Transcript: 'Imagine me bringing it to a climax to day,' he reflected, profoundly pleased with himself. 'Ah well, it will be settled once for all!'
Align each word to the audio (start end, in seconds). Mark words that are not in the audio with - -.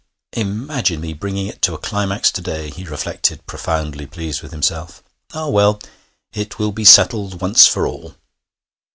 'Imagine 0.31 0.99
me 0.99 1.13
bringing 1.13 1.45
it 1.45 1.61
to 1.61 1.75
a 1.75 1.77
climax 1.77 2.31
to 2.31 2.41
day,' 2.41 2.71
he 2.71 2.83
reflected, 2.85 3.45
profoundly 3.45 4.07
pleased 4.07 4.41
with 4.41 4.51
himself. 4.51 5.03
'Ah 5.35 5.47
well, 5.47 5.79
it 6.33 6.57
will 6.57 6.71
be 6.71 6.83
settled 6.83 7.39
once 7.39 7.67
for 7.67 7.85
all!' 7.85 8.15